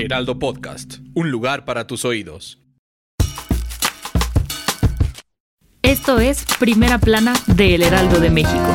[0.00, 2.58] Heraldo Podcast, un lugar para tus oídos.
[5.82, 8.74] Esto es Primera Plana de El Heraldo de México.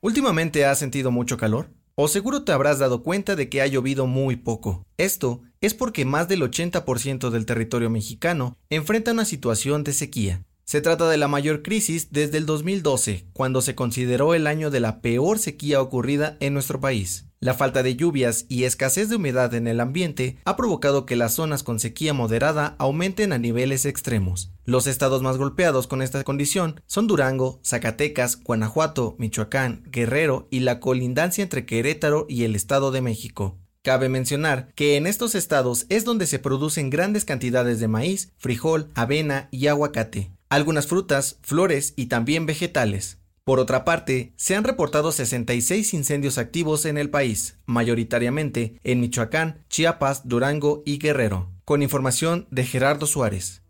[0.00, 1.70] ¿Últimamente has sentido mucho calor?
[1.94, 4.86] O seguro te habrás dado cuenta de que ha llovido muy poco.
[4.98, 10.44] Esto es porque más del 80% del territorio mexicano enfrenta una situación de sequía.
[10.64, 14.80] Se trata de la mayor crisis desde el 2012, cuando se consideró el año de
[14.80, 17.26] la peor sequía ocurrida en nuestro país.
[17.40, 21.34] La falta de lluvias y escasez de humedad en el ambiente ha provocado que las
[21.34, 24.52] zonas con sequía moderada aumenten a niveles extremos.
[24.64, 30.78] Los estados más golpeados con esta condición son Durango, Zacatecas, Guanajuato, Michoacán, Guerrero y la
[30.78, 33.58] colindancia entre Querétaro y el Estado de México.
[33.82, 38.92] Cabe mencionar que en estos estados es donde se producen grandes cantidades de maíz, frijol,
[38.94, 43.18] avena y aguacate, algunas frutas, flores y también vegetales.
[43.42, 49.64] Por otra parte, se han reportado 66 incendios activos en el país, mayoritariamente en Michoacán,
[49.70, 53.62] Chiapas, Durango y Guerrero, con información de Gerardo Suárez.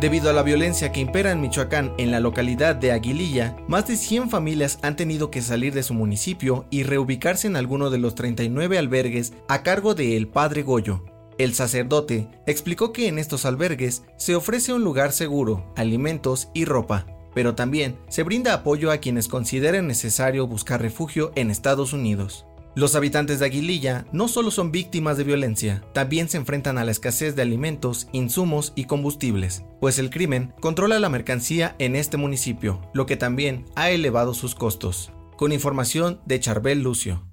[0.00, 3.96] Debido a la violencia que impera en Michoacán en la localidad de Aguililla, más de
[3.96, 8.14] 100 familias han tenido que salir de su municipio y reubicarse en alguno de los
[8.14, 11.13] 39 albergues a cargo de El Padre Goyo.
[11.36, 17.06] El sacerdote explicó que en estos albergues se ofrece un lugar seguro, alimentos y ropa,
[17.34, 22.46] pero también se brinda apoyo a quienes consideren necesario buscar refugio en Estados Unidos.
[22.76, 26.90] Los habitantes de Aguililla no solo son víctimas de violencia, también se enfrentan a la
[26.90, 32.80] escasez de alimentos, insumos y combustibles, pues el crimen controla la mercancía en este municipio,
[32.92, 35.12] lo que también ha elevado sus costos.
[35.36, 37.24] Con información de Charbel Lucio.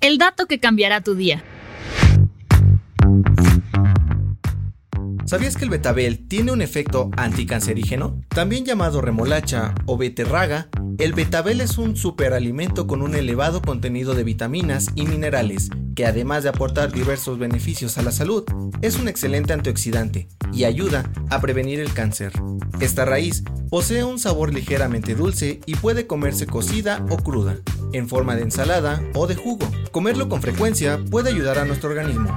[0.00, 1.44] El dato que cambiará tu día.
[5.30, 8.20] ¿Sabías que el betabel tiene un efecto anticancerígeno?
[8.30, 14.24] También llamado remolacha o beterraga, el betabel es un superalimento con un elevado contenido de
[14.24, 18.42] vitaminas y minerales, que además de aportar diversos beneficios a la salud,
[18.82, 22.32] es un excelente antioxidante y ayuda a prevenir el cáncer.
[22.80, 27.58] Esta raíz posee un sabor ligeramente dulce y puede comerse cocida o cruda,
[27.92, 29.70] en forma de ensalada o de jugo.
[29.92, 32.36] Comerlo con frecuencia puede ayudar a nuestro organismo.